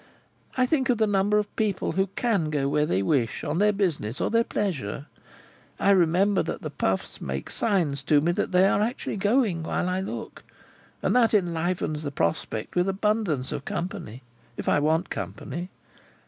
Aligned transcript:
"I 0.57 0.65
think 0.65 0.89
of 0.89 0.97
the 0.97 1.05
number 1.05 1.37
of 1.37 1.55
people 1.55 1.91
who 1.91 2.07
can 2.15 2.49
go 2.49 2.67
where 2.67 2.87
they 2.87 3.03
wish, 3.03 3.43
on 3.43 3.59
their 3.59 3.71
business, 3.71 4.19
or 4.19 4.31
their 4.31 4.43
pleasure; 4.43 5.05
I 5.79 5.91
remember 5.91 6.41
that 6.41 6.63
the 6.63 6.71
puffs 6.71 7.21
make 7.21 7.51
signs 7.51 8.01
to 8.05 8.19
me 8.19 8.31
that 8.31 8.51
they 8.51 8.65
are 8.65 8.81
actually 8.81 9.17
going 9.17 9.61
while 9.61 9.87
I 9.87 9.99
look; 10.01 10.43
and 11.03 11.15
that 11.15 11.35
enlivens 11.35 12.01
the 12.01 12.09
prospect 12.09 12.75
with 12.75 12.89
abundance 12.89 13.51
of 13.51 13.63
company, 13.63 14.23
if 14.57 14.67
I 14.67 14.79
want 14.79 15.11
company. 15.11 15.69